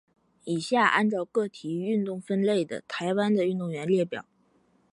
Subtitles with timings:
[0.45, 4.25] 以下依照各体育运动分类的台湾的运动员列表。